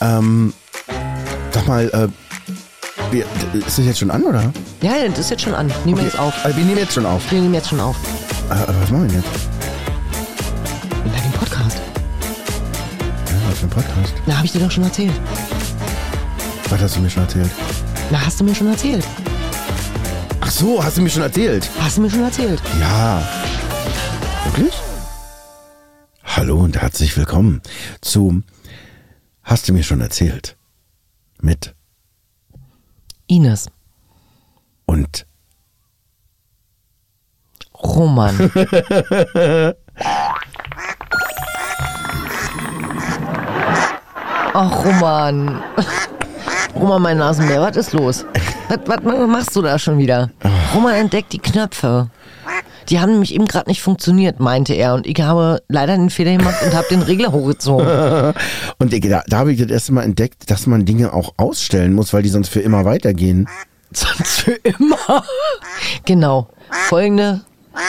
[0.00, 0.54] Ähm,
[1.52, 2.08] sag mal, äh,
[3.12, 4.52] wir, ist das jetzt schon an, oder?
[4.80, 5.72] Ja, ja, das ist jetzt schon an.
[5.84, 6.32] Nehmen wir jetzt auf.
[6.44, 7.30] Also, wir nehmen jetzt schon auf.
[7.30, 7.96] Wir nehmen jetzt schon auf.
[8.48, 9.48] Äh, aber was machen wir denn jetzt?
[11.04, 11.78] Na, den Podcast.
[13.26, 14.14] Ja, was für ein Podcast?
[14.26, 15.12] Na, habe ich dir doch schon erzählt.
[16.70, 17.50] Was hast du mir schon erzählt?
[18.10, 19.04] Na, hast du mir schon erzählt.
[20.40, 21.68] Ach so, hast du mir schon erzählt?
[21.78, 22.62] Hast du mir schon erzählt.
[22.80, 23.22] Ja.
[24.44, 24.74] Wirklich?
[26.24, 27.60] Hallo und herzlich willkommen
[28.00, 28.42] zu
[29.50, 30.56] Hast du mir schon erzählt?
[31.40, 31.74] Mit
[33.26, 33.66] Ines.
[34.86, 35.26] und
[37.74, 38.36] Roman.
[44.54, 45.60] Ach, Roman.
[46.76, 48.24] Roman, mein Nasenbär, was ist los?
[48.68, 50.30] Was, was machst du da schon wieder?
[50.72, 52.08] Roman entdeckt die Knöpfe.
[52.90, 54.94] Die haben nämlich eben gerade nicht funktioniert, meinte er.
[54.94, 57.86] Und ich habe leider den Fehler gemacht und habe den Regler hochgezogen.
[58.78, 61.94] und ich- da, da habe ich das erste Mal entdeckt, dass man Dinge auch ausstellen
[61.94, 63.48] muss, weil die sonst für immer weitergehen.
[63.92, 65.24] Sonst für immer.
[66.04, 66.48] Genau.
[66.70, 67.40] Folgende,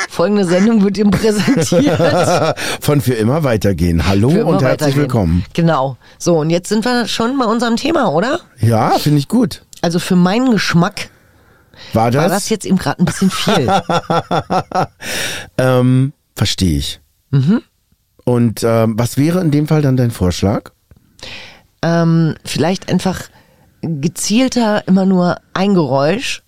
[0.09, 2.55] folgende Sendung wird ihm präsentiert.
[2.81, 4.07] Von für immer weitergehen.
[4.07, 4.97] Hallo und herzlich weitergehen.
[4.97, 5.45] willkommen.
[5.53, 5.97] Genau.
[6.17, 8.39] So, und jetzt sind wir schon bei unserem Thema, oder?
[8.59, 9.61] Ja, finde ich gut.
[9.83, 11.11] Also für meinen Geschmack
[11.93, 12.21] War das?
[12.21, 13.69] war das jetzt eben gerade ein bisschen viel.
[15.57, 17.01] ähm, Verstehe ich.
[17.31, 17.61] Mhm.
[18.23, 20.71] Und ähm, was wäre in dem Fall dann dein Vorschlag?
[21.81, 23.21] ähm, vielleicht einfach
[23.81, 26.43] gezielter immer nur ein Geräusch,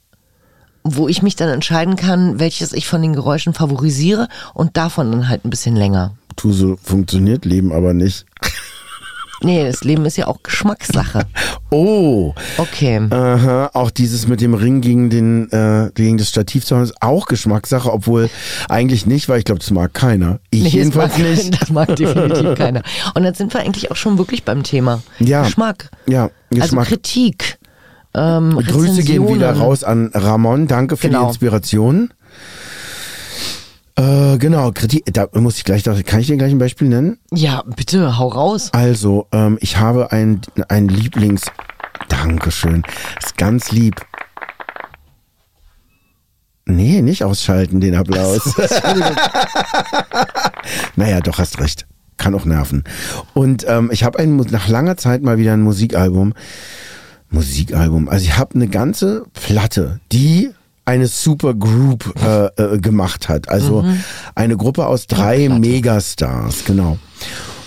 [0.83, 5.29] wo ich mich dann entscheiden kann, welches ich von den Geräuschen favorisiere und davon dann
[5.29, 6.15] halt ein bisschen länger.
[6.35, 8.25] Tu so funktioniert Leben aber nicht.
[9.43, 11.21] Nee, das Leben ist ja auch Geschmackssache.
[11.75, 13.01] Oh, Okay.
[13.09, 17.01] aha, auch dieses mit dem Ring gegen den äh, gegen das Stativ zu haben, ist
[17.01, 18.29] auch Geschmackssache, obwohl
[18.69, 20.37] eigentlich nicht, weil ich glaube, das mag keiner.
[20.51, 21.53] Ich Nee, jedenfalls das mag, nicht.
[21.61, 22.83] Das mag definitiv keiner.
[23.15, 25.01] Und jetzt sind wir eigentlich auch schon wirklich beim Thema.
[25.17, 25.41] Ja.
[25.41, 25.89] Geschmack.
[26.07, 26.87] Ja, Also Geschmack.
[26.89, 27.57] Kritik.
[28.13, 30.67] Ähm, Grüße gehen wieder raus an Ramon.
[30.67, 31.27] Danke für die Genau.
[31.29, 32.13] Inspiration.
[33.95, 35.03] Äh, genau, Kritik.
[35.13, 37.19] Da muss ich gleich, kann ich dir gleich ein Beispiel nennen?
[37.31, 38.69] Ja, bitte, hau raus.
[38.73, 41.43] Also, ähm, ich habe ein, ein Lieblings.
[42.09, 42.83] Dankeschön.
[43.23, 44.01] Ist ganz lieb.
[46.65, 48.55] Nee, nicht ausschalten, den Applaus.
[50.95, 51.85] naja, doch, hast recht.
[52.17, 52.83] Kann auch nerven.
[53.33, 56.33] Und ähm, ich habe nach langer Zeit mal wieder ein Musikalbum.
[57.29, 58.07] Musikalbum.
[58.07, 60.51] Also ich habe eine ganze Platte, die
[60.85, 63.49] eine Supergroup äh, äh, gemacht hat.
[63.49, 63.85] Also
[64.35, 66.97] eine Gruppe aus drei Megastars, genau.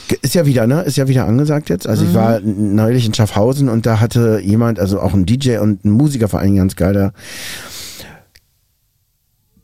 [0.08, 0.82] Ge- Ist ja wieder, ne?
[0.82, 1.86] Ist ja wieder angesagt jetzt.
[1.86, 5.84] Also ich war neulich in Schaffhausen und da hatte jemand, also auch ein DJ und
[5.84, 7.12] ein Musiker vor allem ganz geil, da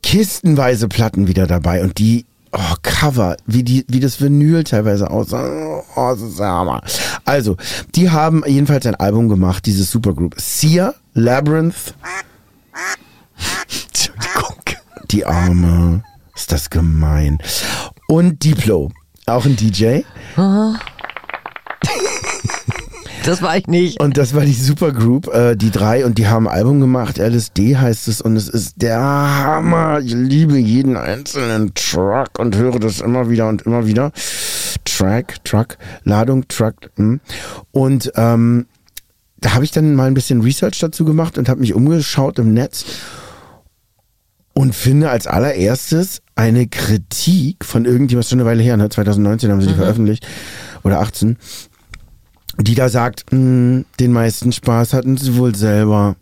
[0.01, 5.81] kistenweise Platten wieder dabei und die oh, Cover, wie die, wie das Vinyl teilweise aussah.
[5.95, 6.81] Oh, das ist Hammer.
[7.25, 7.55] Also,
[7.95, 10.35] die haben jedenfalls ein Album gemacht, dieses Supergroup.
[10.39, 11.95] Sia, Labyrinth.
[15.13, 16.03] Die Arme,
[16.35, 17.37] ist das gemein.
[18.07, 18.91] Und Diplo,
[19.25, 20.01] auch ein DJ.
[23.25, 24.01] Das war ich nicht.
[24.01, 27.77] Und das war die Supergroup, äh, die drei, und die haben ein Album gemacht, LSD
[27.77, 30.01] heißt es, und es ist der Hammer.
[30.01, 34.11] Ich liebe jeden einzelnen Truck und höre das immer wieder und immer wieder.
[34.83, 36.91] Track, Truck, Ladung, Truck.
[36.97, 37.21] hm.
[37.71, 38.65] Und ähm,
[39.37, 42.53] da habe ich dann mal ein bisschen Research dazu gemacht und habe mich umgeschaut im
[42.53, 42.83] Netz
[44.53, 48.89] und finde als allererstes eine Kritik von irgendjemand, schon eine Weile her, ne?
[48.89, 50.25] 2019 haben sie die veröffentlicht,
[50.83, 51.37] oder 18,
[52.59, 56.15] die da sagt, "Mh, den meisten Spaß hatten sie wohl selber.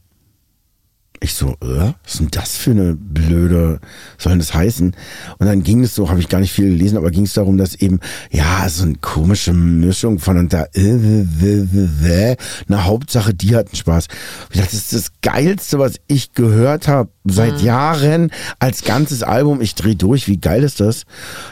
[1.24, 3.80] Ich so, äh, was ist denn das für eine blöde,
[4.18, 4.96] soll denn das heißen?
[5.38, 7.60] Und dann ging es so, habe ich gar nicht viel gelesen, aber ging es darum,
[7.60, 8.00] dass eben,
[8.32, 12.38] ja, so eine komische Mischung von und da, äh, äh, äh, äh,
[12.68, 14.08] na Hauptsache, die hatten Spaß.
[14.50, 19.62] Ich dachte, das ist das Geilste, was ich gehört habe seit Jahren als ganzes Album.
[19.62, 21.04] Ich dreh durch, wie geil ist das?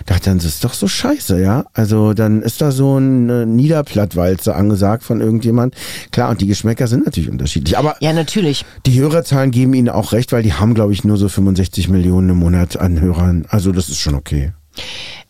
[0.07, 1.65] Dachte dann, das ist doch so scheiße, ja?
[1.73, 5.75] Also dann ist da so eine Niederplattwalze angesagt von irgendjemand.
[6.11, 8.65] Klar, und die Geschmäcker sind natürlich unterschiedlich, aber Ja, natürlich.
[8.85, 12.29] die Hörerzahlen geben ihnen auch recht, weil die haben, glaube ich, nur so 65 Millionen
[12.29, 13.45] im Monat an Hörern.
[13.49, 14.53] Also das ist schon okay.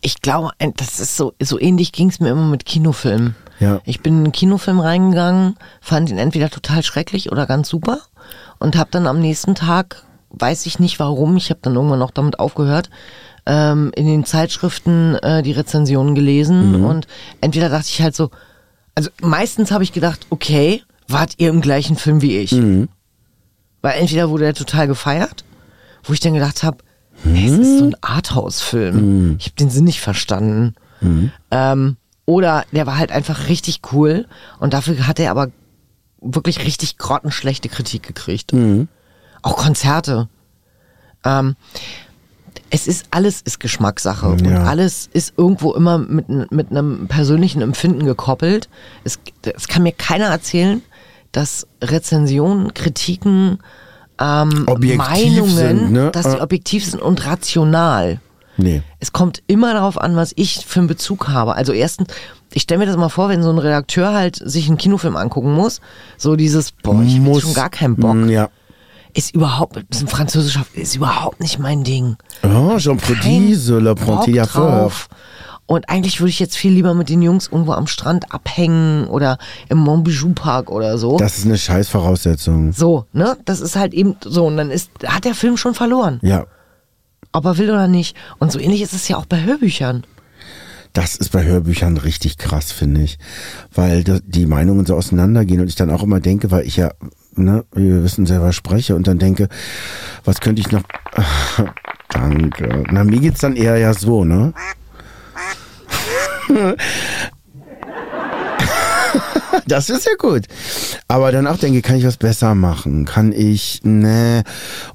[0.01, 3.35] Ich glaube, ein- das ist so, so ähnlich ging es mir immer mit Kinofilmen.
[3.59, 3.81] Ja.
[3.83, 7.99] Ich bin in einen Kinofilm reingegangen, fand ihn entweder total schrecklich oder ganz super
[8.59, 12.11] und habe dann am nächsten Tag, weiß ich nicht warum, ich habe dann irgendwann noch
[12.11, 12.89] damit aufgehört,
[13.45, 17.07] ähm, in den Zeitschriften äh, die Rezensionen gelesen und
[17.41, 18.29] entweder dachte ich halt so,
[18.95, 22.51] also meistens habe ich gedacht, okay, wart ihr im gleichen Film wie ich?
[23.81, 25.45] Weil entweder wurde er total gefeiert,
[26.03, 26.77] wo ich dann gedacht habe,
[27.23, 29.37] hey, es ist so ein Arthouse-Film.
[29.39, 30.75] Ich habe den Sinn nicht verstanden.
[31.51, 34.27] Ähm, Oder der war halt einfach richtig cool
[34.59, 35.49] und dafür hat er aber
[36.21, 38.51] wirklich richtig grottenschlechte Kritik gekriegt.
[39.41, 40.27] Auch Konzerte.
[41.23, 41.55] Ähm,
[42.71, 44.63] es ist alles ist Geschmackssache und Ja.
[44.65, 48.69] alles ist irgendwo immer mit, mit einem persönlichen Empfinden gekoppelt.
[49.03, 50.81] Es, es kann mir keiner erzählen,
[51.31, 53.59] dass Rezensionen, Kritiken,
[54.19, 54.65] ähm,
[54.97, 56.11] Meinungen, sind, ne?
[56.11, 56.41] dass die Äh.
[56.41, 58.19] objektiv sind und rational.
[58.57, 58.81] Nee.
[58.99, 61.55] Es kommt immer darauf an, was ich für einen Bezug habe.
[61.55, 62.09] Also erstens,
[62.53, 65.53] ich stelle mir das mal vor, wenn so ein Redakteur halt sich einen Kinofilm angucken
[65.53, 65.79] muss,
[66.17, 68.15] so dieses, boah, ich habe schon gar keinen Bock.
[68.15, 68.49] Mm, Ja.
[69.13, 72.17] Ist überhaupt, ist ein französischer, ist überhaupt nicht mein Ding.
[72.43, 75.09] Oh, Jean Prodise, Le Bock Prontier drauf.
[75.69, 79.37] Und eigentlich würde ich jetzt viel lieber mit den Jungs irgendwo am Strand abhängen oder
[79.69, 81.17] im Montbijou Park oder so.
[81.17, 82.73] Das ist eine Scheißvoraussetzung.
[82.73, 83.37] so, ne?
[83.45, 84.47] Das ist halt eben so.
[84.47, 86.19] Und dann ist, hat der Film schon verloren.
[86.23, 86.47] Ja.
[87.33, 88.15] Ob er will oder nicht.
[88.39, 90.05] Und so ähnlich ist es ja auch bei Hörbüchern.
[90.93, 93.19] Das ist bei Hörbüchern richtig krass, finde ich.
[93.71, 96.91] Weil die Meinungen so auseinandergehen und ich dann auch immer denke, weil ich ja,
[97.35, 99.49] ne, wie wir wissen, selber spreche und dann denke,
[100.25, 100.83] was könnte ich noch.
[102.09, 102.83] Danke.
[102.91, 104.53] Na, mir geht's dann eher ja so, ne?
[109.67, 110.45] Das ist ja gut.
[111.07, 113.05] Aber dann auch denke, kann ich was besser machen?
[113.05, 114.43] Kann ich, ne?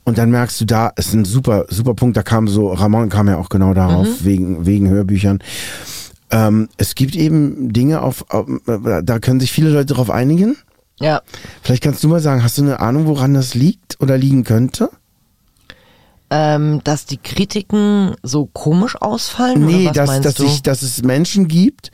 [0.04, 2.16] Und dann merkst du, da ist ein super, super Punkt.
[2.16, 5.40] Da kam so, Ramon kam ja auch genau darauf, wegen, wegen Hörbüchern.
[6.30, 10.56] Ähm, es gibt eben Dinge auf, auf, da können sich viele Leute darauf einigen.
[11.00, 11.22] Ja.
[11.62, 14.90] Vielleicht kannst du mal sagen, hast du eine Ahnung, woran das liegt oder liegen könnte?
[16.30, 19.66] Ähm, dass die Kritiken so komisch ausfallen?
[19.66, 21.90] Nee, dass, dass, ich, dass es Menschen gibt,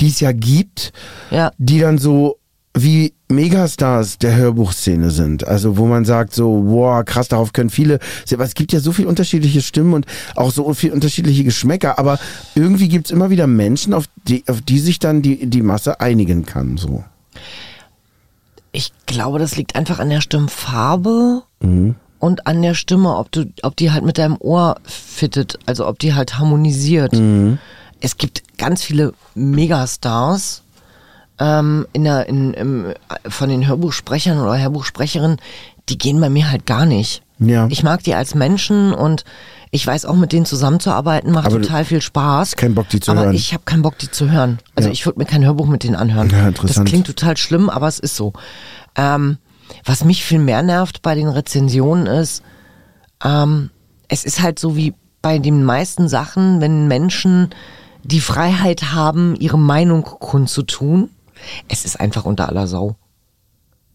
[0.00, 0.92] die es ja gibt,
[1.30, 1.50] ja.
[1.58, 2.38] die dann so
[2.76, 5.46] wie Megastars der Hörbuchszene sind.
[5.46, 8.00] Also wo man sagt so, wow, krass, darauf können viele,
[8.32, 12.18] aber es gibt ja so viel unterschiedliche Stimmen und auch so viel unterschiedliche Geschmäcker, aber
[12.54, 16.44] irgendwie gibt's immer wieder Menschen, auf die, auf die sich dann die, die Masse einigen
[16.46, 16.76] kann.
[16.76, 17.04] So.
[18.76, 21.94] Ich glaube, das liegt einfach an der Stimmfarbe Mhm.
[22.18, 26.00] und an der Stimme, ob du, ob die halt mit deinem Ohr fittet, also ob
[26.00, 27.12] die halt harmonisiert.
[27.12, 27.58] Mhm.
[28.00, 30.62] Es gibt ganz viele Megastars
[31.38, 32.86] ähm, in der, in, im,
[33.28, 35.38] von den Hörbuchsprechern oder Hörbuchsprecherinnen,
[35.88, 37.22] die gehen bei mir halt gar nicht.
[37.38, 37.66] Ja.
[37.70, 39.24] Ich mag die als Menschen und
[39.74, 42.54] ich weiß auch, mit denen zusammenzuarbeiten macht Aber total viel Spaß.
[42.54, 43.34] keinen Bock, die zu aber hören.
[43.34, 44.60] ich habe keinen Bock, die zu hören.
[44.76, 44.92] Also Ja.
[44.92, 46.30] ich würde mir kein Hörbuch mit denen anhören.
[46.30, 46.86] Ja, interessant.
[46.86, 48.34] Das klingt total schlimm, aber es ist so.
[48.94, 49.38] Ähm,
[49.84, 52.44] was mich viel mehr nervt bei den Rezensionen ist,
[53.24, 53.70] ähm,
[54.06, 57.50] es ist halt so wie bei den meisten Sachen, wenn Menschen
[58.04, 61.10] die Freiheit haben, ihre Meinung kundzutun,
[61.68, 62.94] es ist einfach unter aller Sau.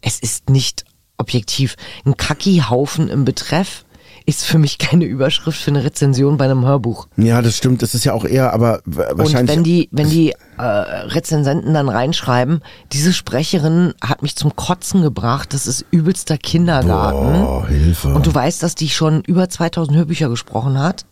[0.01, 0.83] Es ist nicht
[1.17, 1.77] objektiv.
[2.05, 3.85] Ein Kacki-Haufen im Betreff
[4.29, 7.07] ist für mich keine Überschrift für eine Rezension bei einem Hörbuch.
[7.17, 7.81] Ja, das stimmt.
[7.81, 9.55] Das ist ja auch eher, aber w- Und wahrscheinlich.
[9.55, 12.61] wenn die, wenn die äh, Rezensenten dann reinschreiben,
[12.91, 17.43] diese Sprecherin hat mich zum Kotzen gebracht, das ist übelster Kindergarten.
[17.43, 18.09] oh, Hilfe.
[18.13, 21.05] Und du weißt, dass die schon über 2000 Hörbücher gesprochen hat.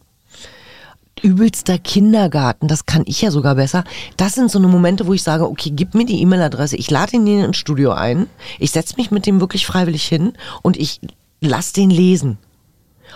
[1.24, 3.84] Übelster Kindergarten, das kann ich ja sogar besser.
[4.18, 7.16] Das sind so eine Momente, wo ich sage, okay, gib mir die E-Mail-Adresse, ich lade
[7.16, 8.28] ihn ins Studio ein,
[8.60, 11.02] ich setze mich mit dem wirklich freiwillig hin und ich
[11.42, 12.38] lass den lesen.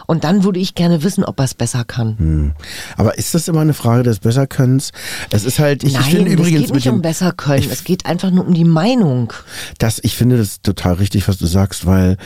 [0.07, 2.17] Und dann würde ich gerne wissen, ob er es besser kann.
[2.17, 2.51] Hm.
[2.97, 4.91] Aber ist das immer eine Frage des Besserkönnens?
[5.31, 7.67] Es ist halt, ich, Nein, ich finde es übrigens geht nicht dem, um besser können,
[7.71, 9.33] es geht einfach nur um die Meinung.
[9.77, 12.17] Das, ich finde das total richtig, was du sagst, weil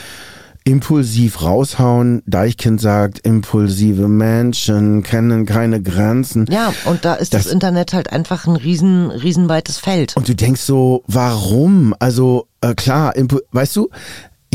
[0.64, 6.46] impulsiv raushauen, Deichkind sagt, impulsive Menschen kennen keine Grenzen.
[6.50, 10.16] Ja, und da ist das, Das- Internet halt einfach ein riesen, riesenweites Feld.
[10.16, 11.94] Und du denkst so, warum?
[12.00, 13.90] Also äh, klar, impu- weißt du,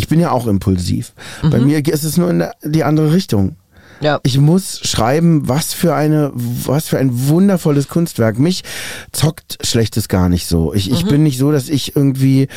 [0.02, 1.14] ich bin ja auch impulsiv.
[1.44, 1.68] Bei Mhm.
[1.68, 3.56] mir ist es nur in der, die andere Richtung.
[4.02, 4.20] Ja.
[4.24, 8.40] Ich muss schreiben, was für eine, was für ein wundervolles Kunstwerk.
[8.40, 8.64] Mich
[9.12, 10.74] zockt Schlechtes gar nicht so.
[10.74, 10.96] Ich, Mhm.
[10.96, 12.48] ich bin nicht so, dass ich irgendwie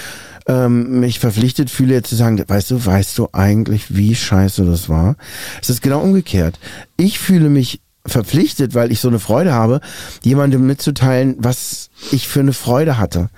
[0.46, 4.88] ähm, mich verpflichtet fühle, jetzt zu sagen, weißt du, weißt du eigentlich, wie scheiße das
[4.90, 5.16] war?
[5.62, 6.58] Es ist genau umgekehrt.
[6.98, 9.80] Ich fühle mich verpflichtet, weil ich so eine Freude habe,
[10.22, 13.30] jemandem mitzuteilen, was ich für eine Freude hatte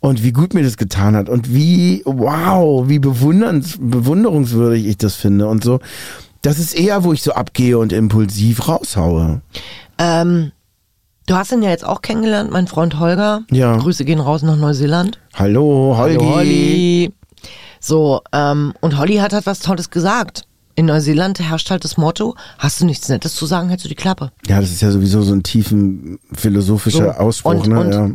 [0.00, 5.14] und wie gut mir das getan hat und wie, wow, wie bewunderns, bewunderungswürdig ich das
[5.14, 5.78] finde und so.
[6.42, 9.40] Das ist eher, wo ich so abgehe und impulsiv raushaue.
[9.98, 10.52] Ähm,
[11.26, 13.42] du hast ihn ja jetzt auch kennengelernt, mein Freund Holger.
[13.50, 13.76] Ja.
[13.76, 15.18] Grüße gehen raus nach Neuseeland.
[15.34, 16.16] Hallo, Holgi.
[16.18, 17.12] Hallo, Holly.
[17.80, 20.47] So, ähm, und Holly hat halt was Tolles gesagt.
[20.78, 23.96] In Neuseeland herrscht halt das Motto, hast du nichts Nettes zu sagen, hältst du die
[23.96, 24.30] Klappe.
[24.46, 27.80] Ja, das ist ja sowieso so ein tiefen philosophischer So, Ausspruch, und- ne?
[27.80, 28.10] und- ja.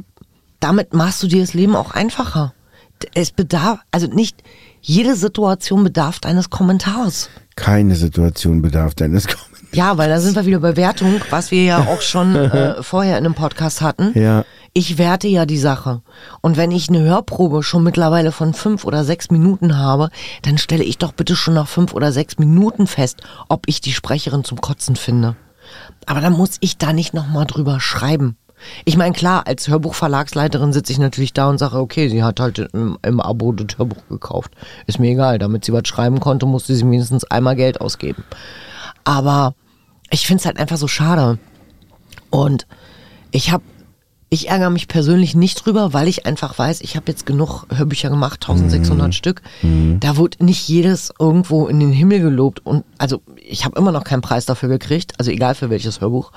[0.61, 2.53] Damit machst du dir das Leben auch einfacher.
[3.15, 4.41] Es bedarf, also nicht
[4.81, 7.29] jede Situation bedarf eines Kommentars.
[7.57, 9.49] Keine Situation bedarf deines Kommentars.
[9.73, 13.17] Ja, weil da sind wir wieder bei Wertung, was wir ja auch schon äh, vorher
[13.17, 14.17] in einem Podcast hatten.
[14.17, 14.45] Ja.
[14.75, 16.01] Ich werte ja die Sache.
[16.41, 20.09] Und wenn ich eine Hörprobe schon mittlerweile von fünf oder sechs Minuten habe,
[20.41, 23.93] dann stelle ich doch bitte schon nach fünf oder sechs Minuten fest, ob ich die
[23.93, 25.35] Sprecherin zum Kotzen finde.
[26.07, 28.35] Aber dann muss ich da nicht nochmal drüber schreiben.
[28.85, 32.57] Ich meine, klar, als Hörbuchverlagsleiterin sitze ich natürlich da und sage, okay, sie hat halt
[32.59, 34.53] im, im Abo das Hörbuch gekauft.
[34.87, 38.23] Ist mir egal, damit sie was schreiben konnte, musste sie mindestens einmal Geld ausgeben.
[39.03, 39.53] Aber
[40.09, 41.37] ich finde es halt einfach so schade.
[42.29, 42.65] Und
[43.31, 43.63] ich habe,
[44.33, 48.09] ich ärgere mich persönlich nicht drüber, weil ich einfach weiß, ich habe jetzt genug Hörbücher
[48.09, 49.11] gemacht, 1600 mhm.
[49.11, 49.41] Stück.
[49.61, 49.99] Mhm.
[49.99, 52.65] Da wurde nicht jedes irgendwo in den Himmel gelobt.
[52.65, 56.31] Und also ich habe immer noch keinen Preis dafür gekriegt, also egal für welches Hörbuch.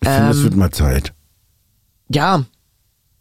[0.00, 1.14] Ich finde, es ähm, wird mal Zeit.
[2.08, 2.44] Ja,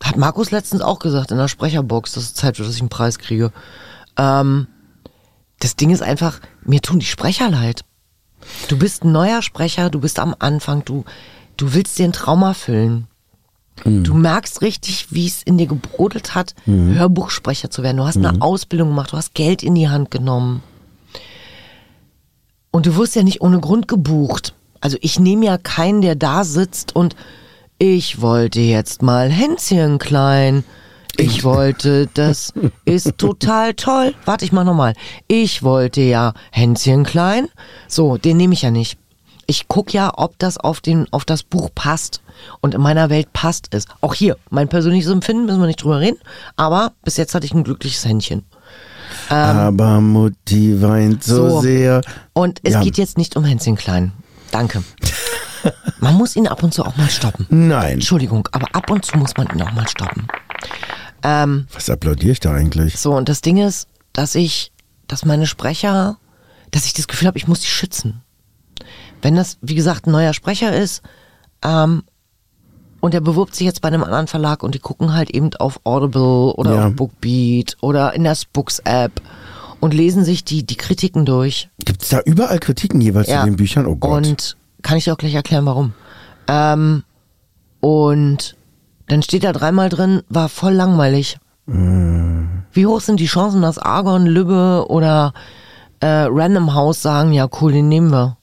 [0.03, 2.89] hat Markus letztens auch gesagt in der Sprecherbox, dass es Zeit wird, dass ich einen
[2.89, 3.53] Preis kriege.
[4.17, 4.67] Ähm,
[5.59, 7.85] das Ding ist einfach, mir tun die Sprecher leid.
[8.67, 11.05] Du bist ein neuer Sprecher, du bist am Anfang, du,
[11.55, 13.07] du willst dir ein Traum erfüllen.
[13.83, 14.03] Mhm.
[14.03, 16.95] Du merkst richtig, wie es in dir gebrodelt hat, mhm.
[16.95, 17.97] Hörbuchsprecher zu werden.
[17.97, 18.25] Du hast mhm.
[18.25, 20.63] eine Ausbildung gemacht, du hast Geld in die Hand genommen.
[22.71, 24.55] Und du wirst ja nicht ohne Grund gebucht.
[24.81, 27.15] Also ich nehme ja keinen, der da sitzt und
[27.77, 30.63] ich wollte jetzt mal Hänschen klein.
[31.17, 32.53] Ich wollte, das
[32.85, 34.15] ist total toll.
[34.25, 34.93] Warte, ich mach nochmal.
[35.27, 37.47] Ich wollte ja Hänschen klein.
[37.87, 38.97] So, den nehme ich ja nicht.
[39.45, 42.22] Ich guck ja, ob das auf, den, auf das Buch passt.
[42.61, 43.85] Und in meiner Welt passt es.
[44.01, 46.17] Auch hier, mein persönliches Empfinden, müssen wir nicht drüber reden.
[46.55, 48.45] Aber bis jetzt hatte ich ein glückliches Händchen.
[49.29, 52.01] Ähm, aber Mutti weint so, so, sehr.
[52.33, 52.81] Und es ja.
[52.81, 54.11] geht jetzt nicht um Hänschen klein.
[54.51, 54.83] Danke.
[55.99, 57.47] Man muss ihn ab und zu auch mal stoppen.
[57.49, 57.93] Nein.
[57.93, 60.27] Entschuldigung, aber ab und zu muss man ihn auch mal stoppen.
[61.23, 62.99] Ähm, Was applaudiere ich da eigentlich?
[62.99, 64.71] So, und das Ding ist, dass ich,
[65.07, 66.17] dass meine Sprecher,
[66.71, 68.21] dass ich das Gefühl habe, ich muss sie schützen.
[69.21, 71.01] Wenn das, wie gesagt, ein neuer Sprecher ist,
[71.63, 72.03] ähm,
[73.03, 75.81] und er bewirbt sich jetzt bei einem anderen Verlag und die gucken halt eben auf
[75.83, 76.87] Audible oder ja.
[76.87, 79.21] auf Bookbeat oder in der Spooks-App
[79.81, 81.69] und lesen sich die, die Kritiken durch.
[81.83, 83.41] Gibt es da überall Kritiken jeweils ja.
[83.41, 83.87] zu den Büchern?
[83.87, 84.25] Oh Gott.
[84.25, 85.91] Und kann ich dir auch gleich erklären, warum.
[86.47, 87.03] Ähm,
[87.81, 88.55] und
[89.09, 91.39] dann steht da dreimal drin, war voll langweilig.
[91.65, 92.45] Mm.
[92.71, 95.33] Wie hoch sind die Chancen, dass Argon, Lübbe oder
[95.99, 98.37] äh, Random House sagen, ja cool, den nehmen wir.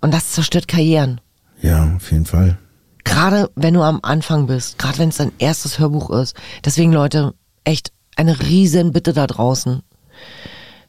[0.00, 1.20] Und das zerstört Karrieren.
[1.62, 2.58] Ja, auf jeden Fall.
[3.06, 6.36] Gerade wenn du am Anfang bist, gerade wenn es dein erstes Hörbuch ist.
[6.64, 7.34] Deswegen, Leute,
[7.64, 9.82] echt eine riesen Bitte da draußen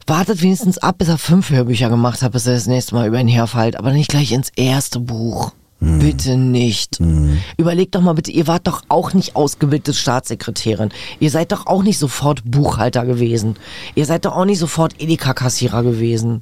[0.07, 3.19] wartet wenigstens ab, bis er fünf Hörbücher gemacht hat, bis er das nächste Mal über
[3.19, 5.51] ihn herfällt, aber nicht gleich ins erste Buch.
[5.79, 5.99] Mhm.
[5.99, 6.99] Bitte nicht.
[6.99, 7.39] Mhm.
[7.57, 10.89] Überlegt doch mal bitte, ihr wart doch auch nicht ausgebildete Staatssekretärin.
[11.19, 13.57] Ihr seid doch auch nicht sofort Buchhalter gewesen.
[13.93, 16.41] Ihr seid doch auch nicht sofort Edeka-Kassierer gewesen.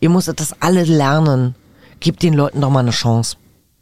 [0.00, 1.54] Ihr musstet das alle lernen.
[2.00, 3.36] Gebt den Leuten doch mal eine Chance.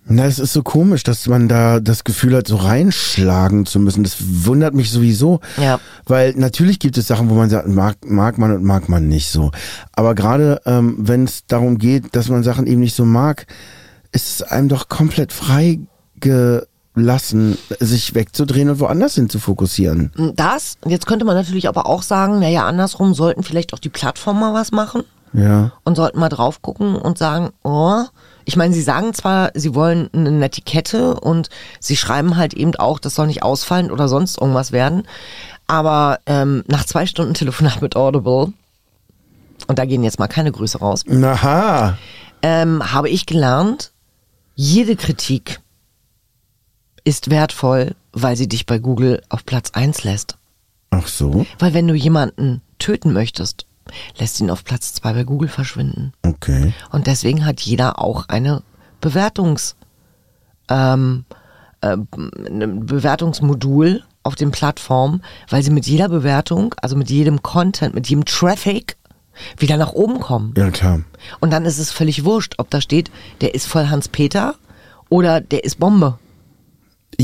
[0.06, 4.04] Na, es ist so komisch, dass man da das Gefühl hat, so reinschlagen zu müssen.
[4.04, 5.40] Das wundert mich sowieso.
[5.56, 5.80] Ja.
[6.04, 9.30] Weil natürlich gibt es Sachen, wo man sagt, mag, mag man und mag man nicht
[9.30, 9.50] so.
[9.92, 13.46] Aber gerade ähm, wenn es darum geht, dass man Sachen eben nicht so mag,
[14.12, 15.80] ist es einem doch komplett frei
[16.20, 20.12] gelassen, sich wegzudrehen und woanders hin zu fokussieren.
[20.36, 24.40] Das, jetzt könnte man natürlich aber auch sagen, naja, andersrum sollten vielleicht auch die Plattformen
[24.40, 25.02] mal was machen.
[25.32, 25.72] Ja.
[25.82, 28.04] Und sollten mal drauf gucken und sagen, oh,
[28.44, 31.48] ich meine, sie sagen zwar, sie wollen eine Netiquette und
[31.80, 35.04] sie schreiben halt eben auch, das soll nicht ausfallen oder sonst irgendwas werden.
[35.66, 38.52] Aber ähm, nach zwei Stunden Telefonat mit Audible,
[39.66, 41.96] und da gehen jetzt mal keine Grüße raus, Aha.
[42.42, 43.92] Ähm, habe ich gelernt,
[44.54, 45.60] jede Kritik
[47.04, 50.36] ist wertvoll, weil sie dich bei Google auf Platz eins lässt.
[50.90, 51.46] Ach so.
[51.58, 53.66] Weil wenn du jemanden töten möchtest,
[54.18, 56.12] lässt ihn auf Platz zwei bei Google verschwinden.
[56.22, 56.72] Okay.
[56.90, 58.62] Und deswegen hat jeder auch eine
[59.00, 59.76] Bewertungs,
[60.68, 61.24] ähm,
[61.80, 67.94] äh, ein Bewertungsmodul auf den Plattformen, weil sie mit jeder Bewertung, also mit jedem Content,
[67.94, 68.96] mit jedem Traffic
[69.58, 70.54] wieder nach oben kommen.
[70.56, 71.00] Ja, klar.
[71.40, 73.10] Und dann ist es völlig wurscht, ob da steht,
[73.40, 74.54] der ist voll Hans-Peter
[75.08, 76.18] oder der ist Bombe.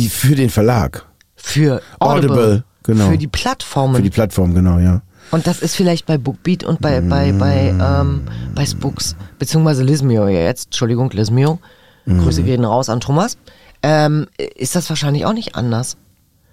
[0.09, 1.07] Für den Verlag.
[1.35, 2.31] Für Audible.
[2.31, 3.09] Audible, genau.
[3.09, 3.97] Für die Plattformen.
[3.97, 5.02] Für die Plattform, genau, ja.
[5.31, 8.23] Und das ist vielleicht bei Bookbeat und bei, bei, bei, ähm,
[8.55, 11.59] bei Spooks, beziehungsweise Lismio jetzt, Entschuldigung, Lismio,
[12.05, 12.23] mhm.
[12.23, 13.39] Grüße gehen raus an Thomas,
[13.83, 15.97] ähm, ist das wahrscheinlich auch nicht anders.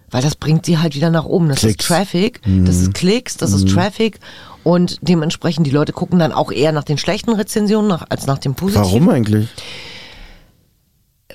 [0.10, 1.50] Weil das bringt sie halt wieder nach oben.
[1.50, 1.84] Das Klicks.
[1.84, 2.64] ist Traffic, mhm.
[2.64, 3.58] das ist Klicks, das mhm.
[3.58, 4.20] ist Traffic
[4.64, 8.38] und dementsprechend die Leute gucken dann auch eher nach den schlechten Rezensionen nach, als nach
[8.38, 8.86] dem positiven.
[8.86, 9.50] Warum eigentlich?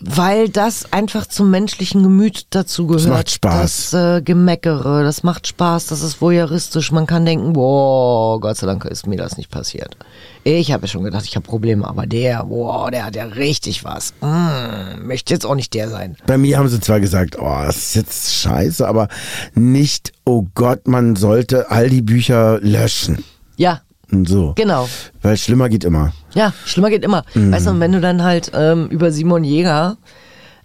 [0.05, 3.05] Weil das einfach zum menschlichen Gemüt dazu gehört.
[3.05, 3.91] Das macht Spaß.
[3.91, 6.91] Das äh, Gemeckere, das macht Spaß, das ist voyeuristisch.
[6.91, 9.97] Man kann denken, boah, Gott sei Dank ist mir das nicht passiert.
[10.45, 13.85] Ich habe ja schon gedacht, ich habe Probleme, aber der, boah, der hat ja richtig
[13.85, 14.13] was.
[14.21, 16.17] Mm, möchte jetzt auch nicht der sein.
[16.27, 19.09] Bei mir haben sie zwar gesagt, oh, das ist jetzt scheiße, aber
[19.55, 23.25] nicht, oh Gott, man sollte all die Bücher löschen.
[23.57, 23.83] Ja,
[24.27, 24.53] so.
[24.57, 24.89] genau.
[25.23, 26.13] Weil schlimmer geht immer.
[26.35, 27.25] Ja, schlimmer geht immer.
[27.35, 27.53] Mhm.
[27.53, 29.97] Weißt du, und wenn du dann halt ähm, über Simon Jäger,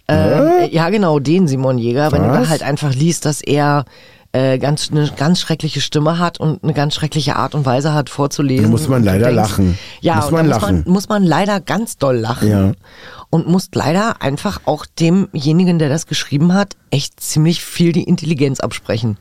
[0.08, 3.84] ähm, ja genau, den Simon Jäger, wenn du da halt einfach liest, dass er
[4.32, 8.10] äh, ganz eine ganz schreckliche Stimme hat und eine ganz schreckliche Art und Weise hat
[8.10, 8.64] vorzulesen.
[8.66, 9.78] Da muss man leider lachen.
[10.00, 10.92] Ja, Muss man da muss man, lachen.
[10.92, 12.48] muss man leider ganz doll lachen.
[12.48, 12.72] Ja.
[13.30, 18.60] Und muss leider einfach auch demjenigen, der das geschrieben hat, echt ziemlich viel die Intelligenz
[18.60, 19.18] absprechen.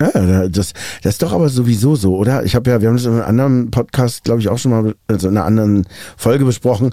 [0.00, 2.44] Ja, da- das, das ist doch aber sowieso so, oder?
[2.44, 4.94] Ich habe ja, wir haben das in einem anderen Podcast, glaube ich, auch schon mal,
[5.08, 6.92] also in einer anderen Folge besprochen.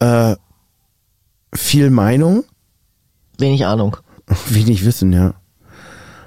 [0.00, 0.34] Äh,
[1.54, 2.44] viel Meinung,
[3.38, 3.96] Wenig Ahnung.
[4.48, 5.34] wenig Wissen, ja.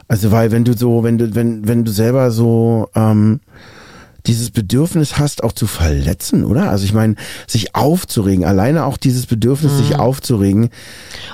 [0.08, 3.40] Also weil wenn du so, wenn du, wenn, wenn du selber so ähm,
[4.28, 6.70] dieses Bedürfnis hast, auch zu verletzen, oder?
[6.70, 7.16] Also ich meine,
[7.48, 10.70] sich aufzuregen, alleine auch dieses Bedürfnis, sich aufzuregen,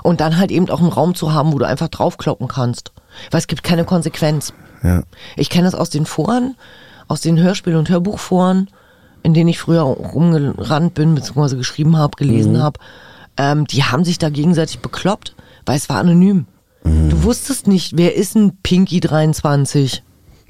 [0.04, 2.92] Und dann halt eben auch einen Raum zu haben, wo du einfach draufkloppen kannst.
[3.32, 4.54] Weil es gibt keine Konsequenz.
[4.84, 5.04] ja.
[5.36, 6.56] Ich kenne das aus den Foren,
[7.08, 8.70] aus den Hörspiel- und Hörbuchforen,
[9.24, 12.62] in denen ich früher rumgerannt bin, beziehungsweise geschrieben habe, gelesen Mhm.
[12.64, 12.80] habe.
[13.38, 16.46] Ähm, die haben sich da gegenseitig bekloppt, weil es war anonym.
[16.84, 17.10] Mhm.
[17.10, 20.04] Du wusstest nicht, wer ist ein Pinky 23?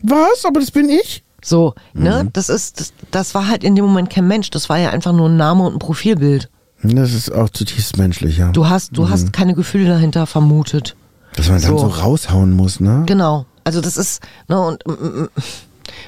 [0.03, 0.45] Was?
[0.45, 1.23] Aber das bin ich?
[1.43, 2.23] So, ne?
[2.25, 2.33] Mhm.
[2.33, 4.49] Das ist, das, das war halt in dem Moment kein Mensch.
[4.49, 6.49] Das war ja einfach nur ein Name und ein Profilbild.
[6.83, 8.51] Das ist auch zutiefst menschlich, ja.
[8.51, 9.09] Du hast, du Mhm.
[9.09, 10.95] hast keine Gefühle dahinter vermutet.
[11.37, 11.77] Dass man dann So.
[11.77, 13.03] so raushauen muss, ne?
[13.05, 13.45] Genau.
[13.63, 15.29] Also das ist, ne, und mm, mm,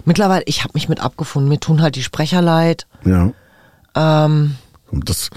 [0.05, 1.47] mittlerweile, ich habe mich mit abgefunden.
[1.47, 2.85] Mir tun halt die Sprecher leid.
[3.05, 3.31] Ja.
[3.95, 4.55] Ähm,
[4.89, 5.29] Kommt das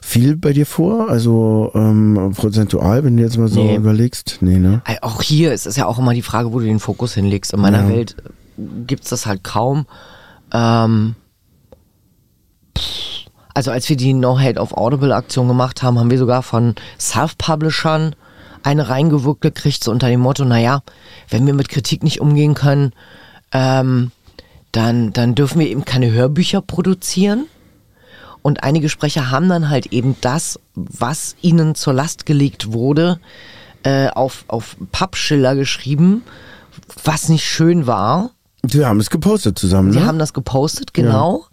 [0.00, 1.08] viel bei dir vor?
[1.08, 3.76] Also ähm, prozentual, wenn du jetzt mal so Nee.
[3.76, 4.38] überlegst?
[4.40, 4.82] Nee, ne?
[5.02, 7.52] Auch hier ist es ja auch immer die Frage, wo du den Fokus hinlegst.
[7.54, 7.88] In meiner Ja.
[7.88, 9.86] Welt äh, gibt's das halt kaum.
[10.52, 11.14] Ähm,
[13.54, 16.74] also als wir die No Hate of Audible Aktion gemacht haben, haben wir sogar von
[16.98, 18.16] Self-Publishern
[18.62, 20.82] eine reingewirkt gekriegt, so unter dem Motto, naja,
[21.28, 22.92] wenn wir mit Kritik nicht umgehen können,
[23.52, 24.12] ähm,
[24.72, 27.46] dann, dann dürfen wir eben keine Hörbücher produzieren.
[28.40, 33.20] Und einige Sprecher haben dann halt eben das, was ihnen zur Last gelegt wurde,
[33.84, 36.22] äh, auf, auf Pappschilder geschrieben,
[37.04, 38.30] was nicht schön war.
[38.62, 40.06] Wir haben es gepostet zusammen, Sie ne?
[40.06, 41.44] haben das gepostet, genau.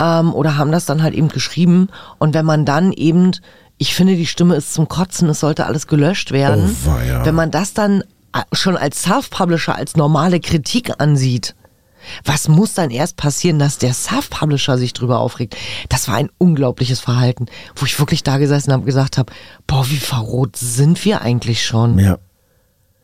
[0.00, 1.88] Ähm, oder haben das dann halt eben geschrieben.
[2.18, 3.32] Und wenn man dann eben,
[3.78, 6.76] ich finde, die Stimme ist zum Kotzen, es sollte alles gelöscht werden.
[6.84, 7.24] Oh, weia.
[7.24, 11.54] wenn man das dann äh, schon als Self-Publisher als normale Kritik ansieht,
[12.24, 15.56] was muss dann erst passieren, dass der Self-Publisher sich drüber aufregt?
[15.88, 19.32] Das war ein unglaubliches Verhalten, wo ich wirklich da gesessen habe und gesagt habe,
[19.66, 21.98] boah, wie verrot sind wir eigentlich schon?
[21.98, 22.18] ja.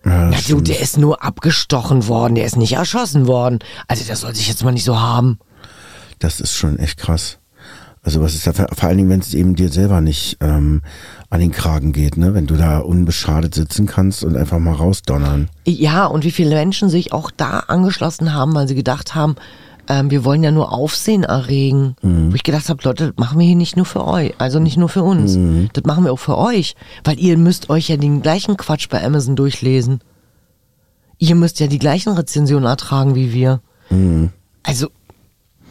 [0.06, 3.60] Ja, Na das du, der ist nur abgestochen worden, der ist nicht erschossen worden.
[3.88, 5.38] Also der soll sich jetzt mal nicht so haben.
[6.18, 7.38] das ist schon echt krass.
[8.04, 10.82] Also was ist da vor allen Dingen, wenn es eben dir selber nicht ähm,
[11.30, 12.34] an den Kragen geht, ne?
[12.34, 15.48] Wenn du da unbeschadet sitzen kannst und einfach mal rausdonnern.
[15.66, 19.36] Ja, und wie viele Menschen sich auch da angeschlossen haben, weil sie gedacht haben,
[19.88, 21.96] ähm, wir wollen ja nur Aufsehen erregen.
[22.02, 24.76] Wo ich gedacht habe, Leute, das machen wir hier nicht nur für euch, also nicht
[24.76, 25.38] nur für uns.
[25.72, 29.02] Das machen wir auch für euch, weil ihr müsst euch ja den gleichen Quatsch bei
[29.02, 30.00] Amazon durchlesen.
[31.18, 33.60] Ihr müsst ja die gleichen Rezensionen ertragen wie wir.
[34.62, 34.88] Also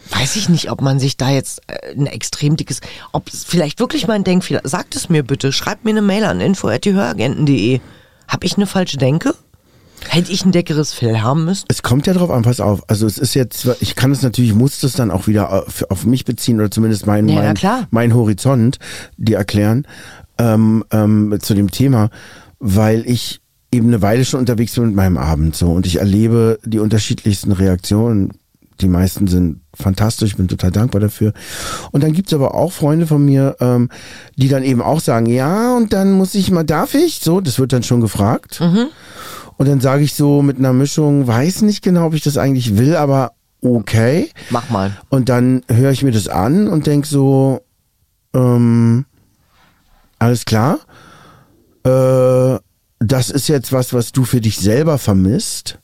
[0.10, 3.80] weiß ich nicht, ob man sich da jetzt äh, ein extrem dickes, ob es vielleicht
[3.80, 7.80] wirklich mal ein Denkfehler, sagt es mir bitte, schreibt mir eine Mail an info.höragenten.de.
[8.28, 9.34] Hab ich eine falsche Denke?
[10.10, 11.66] Hätte ich ein dickeres Fell haben müssen?
[11.70, 12.89] Es kommt ja drauf an, pass auf.
[12.89, 16.06] Also es ist jetzt, ich kann es natürlich, muss das dann auch wieder auf, auf
[16.06, 18.80] mich beziehen oder zumindest mein, Ja, mein, mein Horizont,
[19.18, 19.88] die erklären
[20.38, 22.10] ähm, ähm, zu dem Thema,
[22.60, 23.39] weil ich
[23.72, 27.52] eben eine Weile schon unterwegs bin mit meinem Abend so und ich erlebe die unterschiedlichsten
[27.52, 28.32] Reaktionen.
[28.82, 31.34] Die meisten sind fantastisch, ich bin total dankbar dafür.
[31.92, 33.90] Und dann gibt's aber auch Freunde von mir, ähm,
[34.36, 37.20] die dann eben auch sagen, ja, und dann muss ich mal, darf ich?
[37.20, 38.60] So, das wird dann schon gefragt.
[39.58, 42.78] Und dann sage ich so mit einer Mischung, weiß nicht genau, ob ich das eigentlich
[42.78, 44.30] will, aber okay.
[44.50, 44.98] Mach mal.
[45.10, 47.62] Und dann höre ich mir das an und denk so,
[48.34, 49.06] ähm,
[50.20, 50.80] alles klar.
[51.84, 52.60] Äh,
[53.00, 55.80] das ist jetzt was, was du für dich selber vermisst.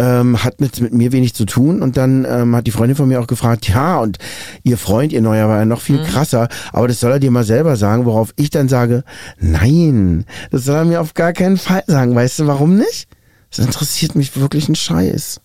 [0.00, 1.80] Ähm, hat mit, mit mir wenig zu tun.
[1.80, 4.18] Und dann ähm, hat die Freundin von mir auch gefragt, ja, und
[4.64, 7.44] ihr Freund, ihr Neuer, war ja noch viel krasser, aber das soll er dir mal
[7.44, 9.04] selber sagen, worauf ich dann sage,
[9.38, 12.14] nein, das soll er mir auf gar keinen Fall sagen.
[12.14, 13.06] Weißt du, warum nicht?
[13.50, 15.40] Es interessiert mich wirklich ein Scheiß.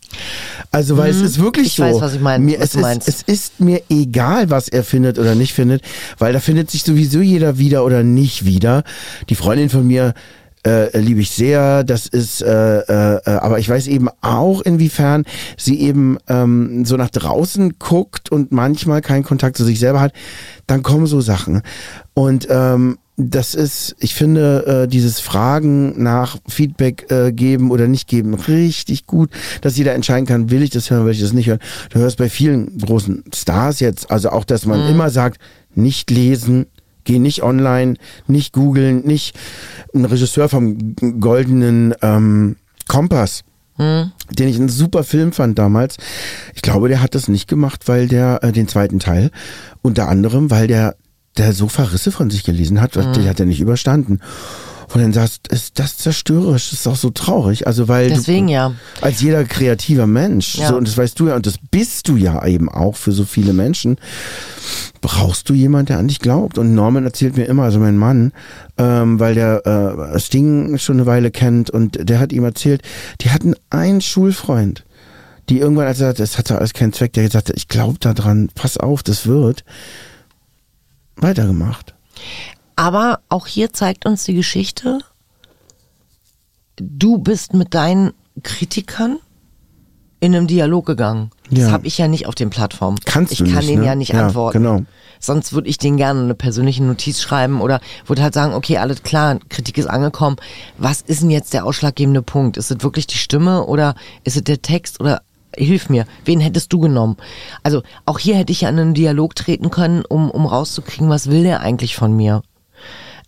[0.71, 1.85] Also, weil es ist wirklich Mhm.
[1.85, 1.95] Ich so.
[1.95, 5.35] weiß, was ich mein- mir, es, ist, es ist mir egal, was er findet oder
[5.35, 5.83] nicht findet,
[6.17, 8.83] weil da findet sich sowieso jeder wieder oder nicht wieder.
[9.29, 10.15] Die Freundin von mir
[10.65, 11.84] äh, liebe ich sehr.
[11.84, 15.26] Das ist, äh, äh, äh, aber ich weiß eben auch, inwiefern
[15.58, 20.13] sie eben ähm, so nach draußen guckt und manchmal keinen Kontakt zu sich selber hat.
[20.67, 21.62] Dann kommen so Sachen.
[22.13, 28.08] Und ähm, das ist, ich finde, äh, dieses Fragen nach Feedback äh, geben oder nicht
[28.08, 29.30] geben richtig gut,
[29.62, 31.60] dass jeder entscheiden kann, will ich das hören, will ich das nicht hören.
[31.89, 35.41] Du hörst bei vielen großen Stars jetzt, also auch, dass man immer sagt,
[35.76, 36.67] nicht lesen,
[37.10, 37.95] geh nicht online,
[38.28, 39.36] nicht googeln, nicht
[39.95, 42.56] ein Regisseur vom goldenen ähm,
[42.88, 43.41] Kompass,
[43.80, 45.98] den ich einen super Film fand damals.
[46.54, 49.32] Ich glaube, der hat das nicht gemacht, weil der äh, den zweiten Teil
[49.82, 50.95] unter anderem, weil der
[51.38, 53.13] der so Verrisse von sich gelesen hat, mhm.
[53.13, 54.19] die hat er nicht überstanden.
[54.93, 57.67] Und dann sagst, ist das zerstörerisch, das ist auch so traurig.
[57.67, 58.73] Also weil Deswegen du, ja.
[59.02, 60.69] als jeder kreativer Mensch, Ja.
[60.69, 63.23] so, und das weißt du ja, und das bist du ja eben auch für so
[63.23, 63.97] viele Menschen,
[65.02, 66.58] brauchst du jemand, der an dich glaubt.
[66.58, 68.32] Und Norman erzählt mir immer, also mein Mann,
[68.78, 69.65] ähm, weil der
[70.15, 72.82] äh, Sting schon eine Weile kennt und der hat ihm erzählt,
[73.21, 74.86] die hatten einen Schulfreund,
[75.49, 77.99] die irgendwann, als er sagt, das hatte alles keinen Zweck, der gesagt hat, ich glaube
[77.99, 79.63] daran, pass auf, das wird
[81.15, 81.93] weitergemacht.
[82.79, 84.99] Aber auch hier zeigt uns die Geschichte,
[86.77, 89.17] du bist mit deinen Kritikern
[90.21, 91.31] in einem Dialog gegangen.
[91.49, 91.71] Das Ja.
[91.71, 92.97] habe ich ja nicht auf den Plattformen.
[93.03, 93.85] Kannst ich du kann nicht, denen ne?
[93.87, 94.57] ja nicht Ja, antworten.
[94.63, 94.81] genau.
[95.19, 99.03] Sonst würde ich denen gerne eine persönliche Notiz schreiben oder würde halt sagen, okay, alles
[99.03, 100.37] klar, Kritik ist angekommen.
[100.77, 102.55] Was ist denn jetzt der ausschlaggebende Punkt?
[102.55, 105.21] Ist es wirklich die Stimme oder ist es der Text oder
[105.55, 107.17] hilf mir, wen hättest du genommen?
[107.63, 111.29] Also auch hier hätte ich ja in einen Dialog treten können, um, um rauszukriegen, was
[111.29, 112.41] will der eigentlich von mir?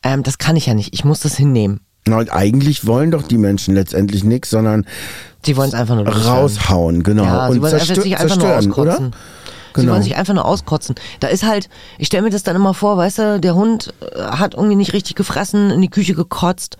[0.03, 0.93] Ähm, das kann ich ja nicht.
[0.93, 1.81] Ich muss das hinnehmen.
[2.07, 4.85] Na, und eigentlich wollen doch die Menschen letztendlich nichts, sondern
[5.43, 7.23] Sie wollen es einfach nur raushauen, genau.
[7.23, 9.05] Ja, und sie wollen einfach zerstö- sich einfach nur zerstören, auskotzen.
[9.07, 9.15] oder?
[9.73, 9.93] Sie Genau.
[9.93, 10.95] wollen sich einfach nur auskotzen.
[11.21, 14.19] Da ist halt, ich stelle mir das dann immer vor, weißt du, der Hund äh,
[14.21, 16.75] hat irgendwie nicht richtig gefressen, in die Küche gekotzt,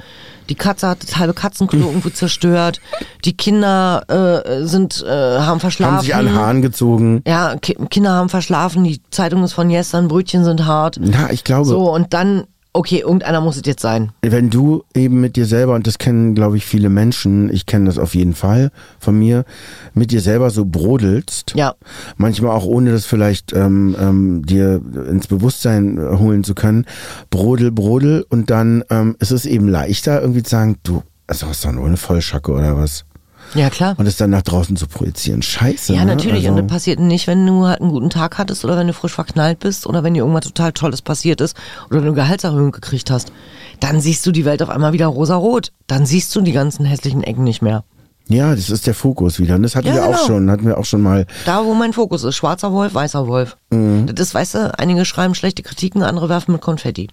[0.49, 2.81] die Katze hat das halbe Katzenklo irgendwo zerstört,
[3.23, 5.95] die Kinder äh, sind, äh, haben verschlafen.
[5.97, 7.21] Haben sich an Haaren gezogen.
[7.25, 10.97] Ja, Ki Kinder haben verschlafen, die Zeitung ist von gestern, Brötchen sind hart.
[10.99, 14.11] Na, ich glaube, So, und dann, okay, irgendeiner muss es jetzt sein.
[14.21, 17.85] wenn du eben mit dir selber, und das kennen, glaube ich, viele Menschen, ich kenne
[17.85, 19.45] das auf jeden Fall von mir,
[19.93, 21.75] mit dir selber so brodelst, Ja.
[22.17, 26.85] manchmal auch ohne das vielleicht ähm, ähm, dir ins Bewusstsein holen zu können,
[27.29, 31.65] brodel, brodel, und dann ähm, ist es eben leichter, irgendwie zu sagen, du, also hast
[31.71, 33.05] nur eine Vollschacke oder was?
[33.53, 33.95] Ja, klar.
[33.97, 35.41] Und es dann nach draußen zu projizieren.
[35.41, 35.93] Scheiße.
[35.93, 36.15] Ja, ne?
[36.15, 36.47] natürlich.
[36.47, 38.93] Also, Und das passiert nicht, wenn du halt einen guten Tag hattest oder wenn du
[38.93, 41.55] frisch verknallt bist oder wenn dir irgendwas total Tolles passiert ist
[41.89, 43.31] oder wenn du Gehaltserhöhung gekriegt hast.
[43.79, 45.71] Dann siehst du die Welt auf einmal wieder rosarot.
[45.87, 47.83] Dann siehst du die ganzen hässlichen Ecken nicht mehr.
[48.27, 49.55] ja, das ist der Fokus wieder.
[49.55, 50.25] Und das hatten Ja, wir auch genau.
[50.27, 51.25] schon, hatten wir auch schon mal.
[51.45, 53.57] Da, wo mein Fokus ist, schwarzer Wolf, weißer Wolf.
[53.71, 54.05] Mhm.
[54.07, 57.09] Das ist, weißt du, einige schreiben schlechte Kritiken, andere werfen mit Konfetti.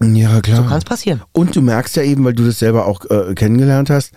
[0.00, 0.58] Ja, klar.
[0.58, 1.22] So kann es passieren.
[1.32, 4.12] Und du merkst ja eben, weil du das selber auch äh, kennengelernt hast,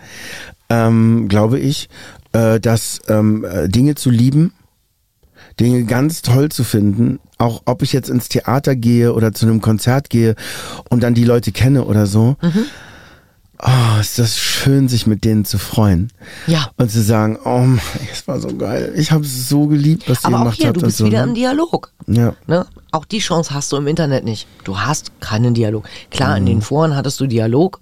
[0.70, 1.88] ähm, glaube ich,
[2.32, 4.52] äh, dass ähm, äh, Dinge zu lieben,
[5.60, 9.60] Dinge ganz toll zu finden, auch ob ich jetzt ins Theater gehe oder zu einem
[9.60, 10.34] Konzert gehe
[10.90, 12.36] und dann die Leute kenne oder so.
[12.42, 12.64] Mhm.
[13.60, 16.12] Oh, ist das schön, sich mit denen zu freuen.
[16.46, 16.70] Ja.
[16.76, 17.80] Und zu sagen, oh, Mann,
[18.12, 18.92] es war so geil.
[18.96, 20.76] Ich habe es so geliebt, was ihr Aber auch gemacht hier, habt.
[20.76, 21.30] du und bist so, wieder ne?
[21.30, 21.90] im Dialog.
[22.06, 22.34] Ja.
[22.46, 22.66] Ne?
[22.92, 24.46] Auch die Chance hast du im Internet nicht.
[24.62, 25.88] Du hast keinen Dialog.
[26.12, 26.46] Klar, in Mhm.
[26.46, 27.80] den Foren hattest du Dialog,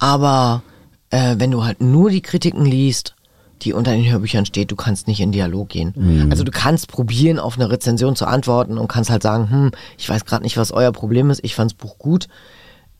[0.00, 0.62] aber
[1.10, 3.14] äh, wenn du halt nur die Kritiken liest,
[3.62, 5.92] die unter den Hörbüchern steht, du kannst nicht in Dialog gehen.
[5.94, 6.28] Mhm.
[6.30, 10.08] Also du kannst probieren, auf eine Rezension zu antworten und kannst halt sagen, hm, ich
[10.08, 12.28] weiß gerade nicht, was euer Problem ist, ich fand's Buch gut.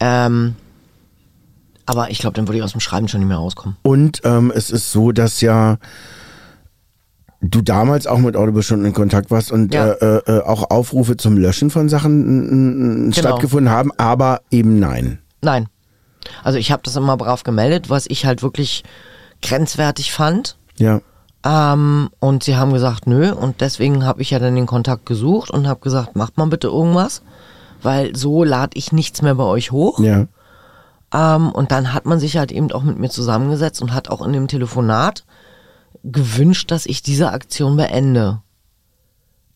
[0.01, 0.55] Ähm,
[1.87, 3.77] aber ich glaube, dann würde ich aus dem Schreiben schon nicht mehr rauskommen.
[3.83, 5.79] Und ähm, es ist so, dass ja
[7.41, 9.93] du damals auch mit Audible schon in Kontakt warst und Ja.
[9.93, 13.13] äh, äh, auch Aufrufe zum Löschen von Sachen Genau.
[13.13, 15.21] stattgefunden haben, aber eben nein.
[15.43, 15.69] Nein.
[16.43, 18.85] Also ich habe das immer brav gemeldet, was ich halt wirklich
[19.43, 20.57] grenzwertig fand.
[20.77, 21.01] Ja.
[21.45, 23.33] Ähm, und sie haben gesagt, nö.
[23.33, 26.69] Und deswegen habe ich ja dann den Kontakt gesucht und habe gesagt, macht mal bitte
[26.69, 27.23] irgendwas,
[27.83, 30.01] weil so lade ich nichts mehr bei euch hoch.
[30.01, 30.27] Ja.
[31.13, 34.25] Ähm, und dann hat man sich halt eben auch mit mir zusammengesetzt und hat auch
[34.25, 35.25] in dem Telefonat
[36.05, 38.41] gewünscht, dass ich diese Aktion beende.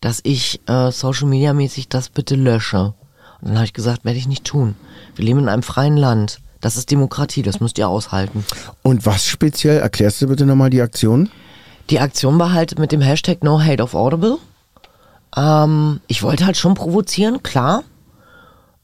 [0.01, 2.95] Dass ich äh, Social Media mäßig das bitte lösche.
[3.41, 4.75] Und dann habe ich gesagt, werde ich nicht tun.
[5.17, 6.41] Wir leben in einem freien Land.
[6.65, 8.43] Das ist Demokratie, das müsst ihr aushalten.
[8.83, 11.29] Und was speziell, erklärst du bitte nochmal die Aktion?
[11.91, 14.39] Die Aktion war halt mit dem Hashtag No Hate of Audible.
[15.37, 17.83] Ähm, ich wollte halt schon provozieren, klar.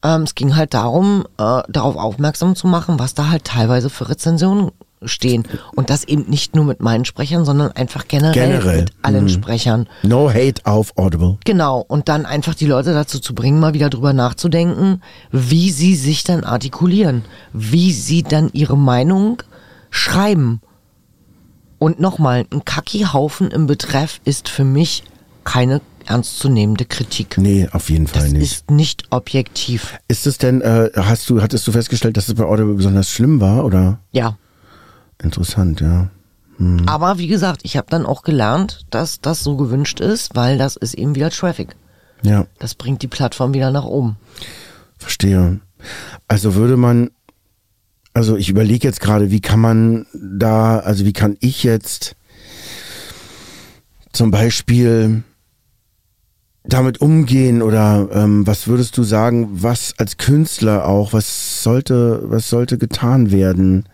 [0.03, 4.09] Ähm, es ging halt darum, äh, darauf aufmerksam zu machen, was da halt teilweise für
[4.09, 4.69] Rezensionen
[5.03, 5.47] stehen.
[5.75, 8.81] Und das eben nicht nur mit meinen Sprechern, sondern einfach generell, Generell.
[8.81, 9.29] mit allen Mhm.
[9.29, 9.87] Sprechern.
[10.03, 11.37] No hate auf Audible.
[11.45, 15.95] Genau, und dann einfach die Leute dazu zu bringen, mal wieder drüber nachzudenken, wie sie
[15.95, 19.41] sich dann artikulieren, wie sie dann ihre Meinung
[19.89, 20.61] schreiben.
[21.79, 25.03] Und nochmal, ein Kacki-Haufen im Betreff ist für mich
[25.43, 27.37] keine ernstzunehmende Kritik.
[27.37, 28.43] Nee, auf jeden Fall Das nicht.
[28.51, 29.97] ist nicht objektiv.
[30.07, 33.39] Ist es denn, äh, hast du, hattest du festgestellt, dass es bei Audible besonders schlimm
[33.41, 33.99] war oder?
[34.11, 34.37] Ja.
[35.23, 36.09] Interessant, ja.
[36.85, 40.75] Aber wie gesagt, ich habe dann auch gelernt, dass das so gewünscht ist, weil das
[40.75, 41.75] ist eben wieder Traffic.
[42.21, 44.17] Ja, Das bringt die Plattform wieder nach oben.
[44.99, 45.59] verstehe.
[46.27, 47.09] Also würde man,
[48.13, 52.15] also ich überlege jetzt gerade, wie kann man da, also wie kann ich jetzt
[54.13, 55.23] zum Beispiel
[56.63, 62.47] damit umgehen oder ähm, was würdest du sagen, was als Künstler auch, was sollte, was
[62.49, 63.85] sollte getan werden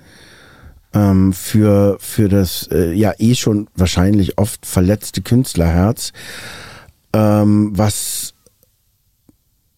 [0.98, 6.12] ähm, für, für das äh, ja eh schon wahrscheinlich oft verletzte Künstlerherz,
[7.14, 8.34] ähm, was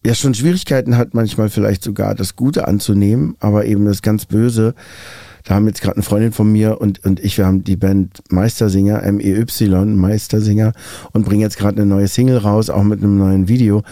[0.04, 4.74] ja schon Schwierigkeiten hat, manchmal vielleicht sogar das Gute anzunehmen, aber eben das ganz Böse.
[5.44, 8.22] Da haben jetzt gerade eine Freundin von mir und, und ich, wir haben die Band
[8.30, 10.72] Meistersinger, M-E-Y, Meistersinger,
[11.12, 13.82] und bringen jetzt gerade eine neue Single raus, auch mit einem neuen Video.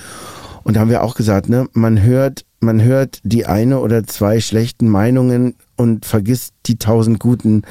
[0.68, 4.38] Und da haben wir auch gesagt, ne, man hört, man hört die eine oder zwei
[4.38, 7.62] schlechten Meinungen und vergisst die tausend guten,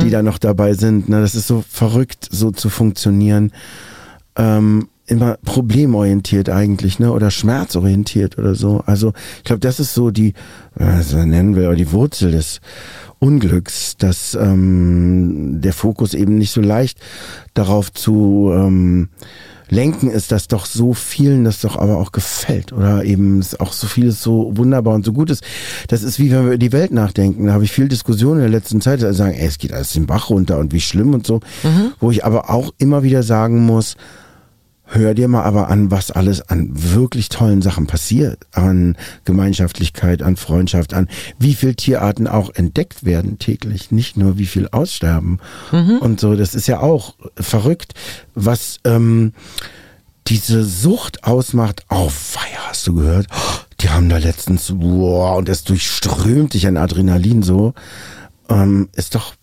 [0.00, 1.08] die da noch dabei sind.
[1.08, 3.50] Ne, das ist so verrückt, so zu funktionieren.
[4.36, 7.10] Ähm, immer problemorientiert eigentlich, ne?
[7.10, 8.80] Oder schmerzorientiert oder so.
[8.86, 10.32] Also ich glaube, das ist so die,
[10.76, 12.60] was man nennen oder die Wurzel des
[13.18, 17.00] Unglücks, dass ähm, der Fokus eben nicht so leicht
[17.54, 19.08] darauf zu ähm,
[19.68, 23.86] lenken ist, dass doch so vielen das doch aber auch gefällt oder eben auch so
[23.86, 25.42] vieles so wunderbar und so gut ist.
[25.88, 27.46] Das ist wie wenn wir über die Welt nachdenken.
[27.46, 29.92] Da habe ich viel Diskussion in der letzten Zeit, also sagen, ey, es geht alles
[29.92, 31.40] den Bach runter und wie schlimm und so,
[32.00, 33.96] wo ich aber auch immer wieder sagen muss,
[34.88, 38.46] Hör dir mal aber an, was alles an wirklich tollen Sachen passiert.
[38.52, 41.08] An Gemeinschaftlichkeit, an Freundschaft, an
[41.40, 43.90] wie viel Tierarten auch entdeckt werden täglich.
[43.90, 45.40] Nicht nur wie viel aussterben.
[46.00, 47.94] Und so, das ist ja auch verrückt,
[48.36, 49.32] was ähm,
[50.28, 51.84] diese Sucht ausmacht.
[51.90, 53.26] Oh, weia, hast du gehört?
[53.80, 57.74] Die haben da letztens, wow, und es durchströmt dich an Adrenalin so.
[58.48, 59.34] Ähm, ist doch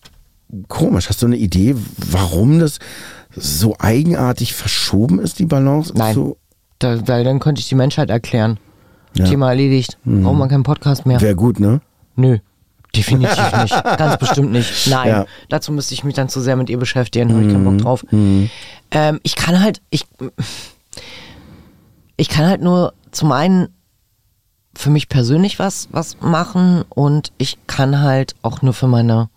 [0.68, 1.10] komisch.
[1.10, 2.80] Hast du eine Idee, warum das
[3.36, 5.94] so eigenartig verschoben ist, die Balance?
[5.96, 6.14] Nein.
[6.16, 6.38] So,
[6.80, 8.60] Da, weil dann könnte ich die Menschheit erklären.
[9.16, 9.26] Ja.
[9.26, 9.98] Thema erledigt.
[10.06, 11.22] Braucht man keinen Podcast mehr.
[11.22, 11.82] Wäre gut, ne?
[12.16, 12.40] Nö.
[12.96, 13.84] Definitiv nicht.
[13.84, 14.88] Ganz bestimmt nicht.
[14.88, 15.08] Nein.
[15.10, 15.26] Ja.
[15.50, 17.32] Dazu müsste ich mich dann zu sehr mit ihr beschäftigen.
[17.32, 18.06] Habe ich keinen Bock drauf.
[18.12, 20.06] Ähm, ich kann halt, ich,
[22.18, 23.70] ich kann halt nur zum einen
[24.76, 29.30] für mich persönlich was, was machen und ich kann halt auch nur für meine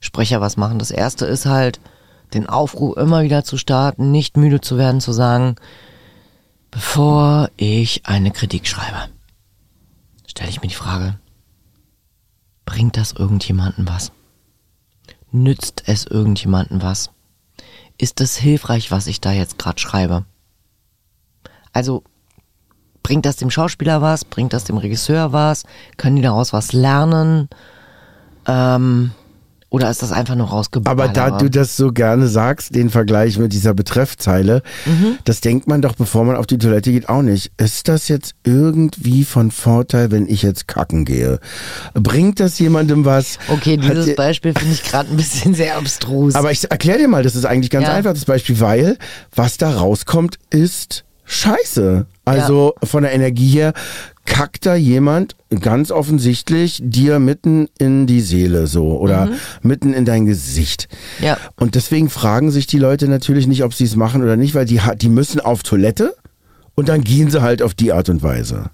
[0.00, 0.78] Sprecher was machen.
[0.78, 1.80] Das erste ist halt,
[2.34, 5.56] den Aufruf immer wieder zu starten, nicht müde zu werden, zu sagen,
[6.70, 9.08] bevor ich eine Kritik schreibe,
[10.26, 11.18] stelle ich mir die Frage,
[12.64, 14.12] bringt das irgendjemanden was?
[15.30, 17.10] Nützt es irgendjemanden was?
[17.98, 20.24] Ist es hilfreich, was ich da jetzt gerade schreibe?
[21.72, 22.02] Also,
[23.02, 24.24] bringt das dem Schauspieler was?
[24.24, 25.64] Bringt das dem Regisseur was?
[25.96, 27.48] Können die daraus was lernen?
[28.46, 29.12] Ähm,
[29.70, 31.00] oder ist das einfach nur rausgeballert?
[31.00, 35.18] Aber da du das so gerne sagst, den Vergleich mit dieser Betreffzeile, Mhm.
[35.24, 37.52] das denkt man doch, bevor man auf die Toilette geht, auch nicht.
[37.58, 41.38] Ist das jetzt irgendwie von Vorteil, wenn ich jetzt kacken gehe?
[41.94, 43.38] Bringt das jemandem was?
[43.48, 46.34] Okay, Hat dieses dir- Beispiel finde ich gerade ein bisschen sehr abstrus.
[46.34, 47.94] Aber ich erkläre dir mal, das ist eigentlich ganz Ja.
[47.94, 48.96] einfach das Beispiel, weil
[49.34, 52.06] was da rauskommt, ist Scheiße.
[52.24, 53.72] Also von der Energie her
[54.24, 59.28] kackt da jemand ganz offensichtlich dir mitten in die Seele so oder
[59.62, 60.88] mitten in dein Gesicht.
[61.20, 61.38] Ja.
[61.56, 64.66] Und deswegen fragen sich die Leute natürlich nicht, ob sie es machen oder nicht, weil
[64.66, 66.14] die, die müssen auf Toilette
[66.74, 68.70] und dann gehen sie halt auf die Art und Weise.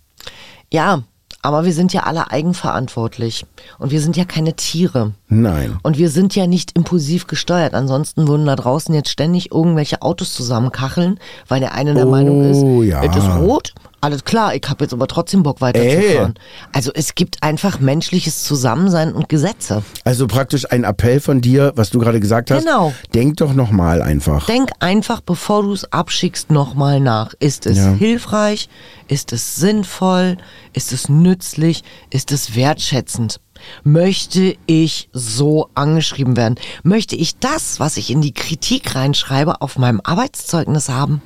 [0.72, 1.02] ja,
[1.44, 3.44] aber wir sind ja alle eigenverantwortlich.
[3.78, 5.12] Und wir sind ja keine Tiere.
[5.42, 5.78] Nein.
[5.82, 7.74] Und wir sind ja nicht impulsiv gesteuert.
[7.74, 11.18] Ansonsten würden da draußen jetzt ständig irgendwelche Autos zusammenkacheln,
[11.48, 13.02] weil der eine der Oh, Meinung ist, ja.
[13.04, 16.34] es ist rot, alles klar, ich habe jetzt aber trotzdem Bock weiterzufahren.
[16.74, 19.82] Also es gibt einfach menschliches Zusammensein und Gesetze.
[20.04, 22.64] Also praktisch ein Appell von dir, was du gerade gesagt hast.
[22.66, 22.92] Genau.
[23.14, 24.44] Denk doch nochmal einfach.
[24.44, 27.32] Denk einfach, bevor du es abschickst, nochmal nach.
[27.40, 27.92] Ist es Ja.
[27.94, 28.68] hilfreich?
[29.08, 30.36] Ist es sinnvoll?
[30.74, 31.82] Ist es nützlich?
[32.10, 33.40] Ist es wertschätzend?
[33.82, 36.56] Möchte ich so angeschrieben werden?
[36.82, 41.22] Möchte ich das, was ich in die Kritik reinschreibe, auf meinem Arbeitszeugnis haben?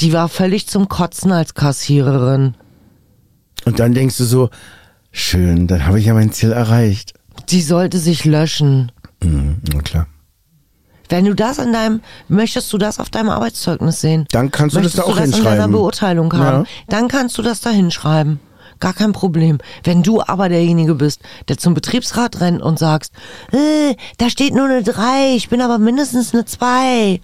[0.00, 2.54] Die war völlig zum Kotzen als Kassiererin.
[3.64, 4.50] Und dann denkst du so,
[5.12, 7.14] schön, dann habe ich ja mein Ziel erreicht.
[7.48, 8.92] Die sollte sich löschen.
[9.22, 10.06] Mhm, na klar.
[11.08, 14.26] Wenn du das an deinem, möchtest du das auf deinem Arbeitszeugnis sehen?
[14.30, 15.72] Dann kannst du das möchtest da auch du das in deiner hinschreiben.
[15.72, 16.64] Beurteilung haben?
[16.64, 16.70] Ja.
[16.88, 18.40] Dann kannst du das da hinschreiben.
[18.82, 19.58] Gar kein Problem.
[19.84, 23.12] Wenn du aber derjenige bist, der zum Betriebsrat rennt und sagst,
[23.52, 27.20] äh, da steht nur eine 3, ich bin aber mindestens eine 2,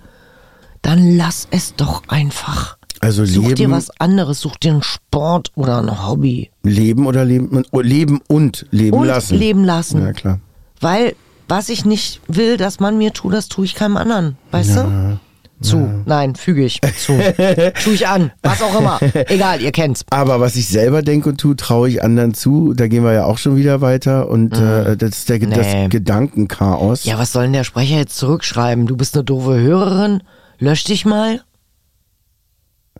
[0.82, 2.76] dann lass es doch einfach.
[3.00, 6.48] Also Such dir Leben, was anderes, such dir einen Sport oder ein Hobby.
[6.62, 9.36] Leben oder Leben, Leben und Leben Und lassen.
[9.36, 10.00] leben lassen.
[10.00, 10.38] Ja, klar.
[10.80, 11.16] Weil
[11.48, 14.36] was ich nicht will, dass man mir tut, das tue ich keinem anderen.
[14.52, 15.18] Weißt du?
[15.60, 16.02] Zu.
[16.06, 16.80] Nein, füge ich.
[16.96, 17.12] Zu.
[17.84, 18.30] tue ich an.
[18.42, 19.00] Was auch immer.
[19.28, 20.04] Egal, ihr kennt's.
[20.10, 22.74] Aber was ich selber denke und tue, traue ich anderen zu.
[22.74, 24.28] Da gehen wir ja auch schon wieder weiter.
[24.28, 25.54] Und äh, das ist der, Nee.
[25.56, 27.04] das Gedankenchaos.
[27.04, 28.86] Ja, was soll denn der Sprecher jetzt zurückschreiben?
[28.86, 30.22] Du bist eine doofe Hörerin?
[30.58, 31.40] Lösch dich mal?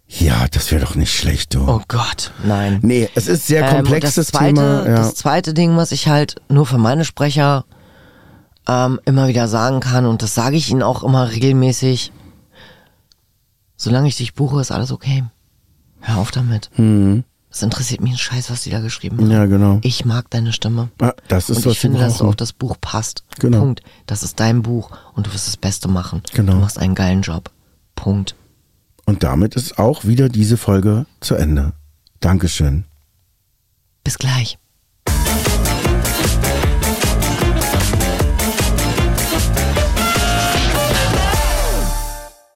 [0.07, 1.61] Ja, das wäre doch nicht schlecht, du.
[1.69, 2.79] Oh Gott, nein.
[2.83, 4.87] Nee, es ist sehr Ähm, komplexes das zweite, Thema.
[4.89, 4.97] Ja.
[4.97, 7.67] Das zweite Ding, was ich halt nur für meine Sprecher
[8.67, 12.13] ähm, immer wieder sagen kann, und das sage ich ihnen auch immer regelmäßig,
[13.79, 15.25] solange ich dich buche, ist alles okay.
[16.01, 16.71] Hör auf damit.
[17.51, 19.27] Es interessiert mich ein Scheiß, was die da geschrieben haben.
[19.27, 19.33] Mhm.
[19.33, 19.79] ja, genau.
[19.83, 20.91] Ich mag deine Stimme.
[21.01, 23.25] Ah, das ist, und was ich finde, dass du auf das Buch passt.
[23.39, 23.61] Genau.
[23.61, 23.83] Punkt.
[24.05, 26.23] Das ist dein Buch und du wirst das Beste machen.
[26.35, 26.53] Genau.
[26.53, 27.51] Du machst einen geilen Job.
[27.95, 28.35] Punkt.
[29.07, 31.73] Und damit ist auch wieder diese Folge zu Ende.
[32.21, 32.85] Dankeschön.
[34.05, 34.59] Bis gleich.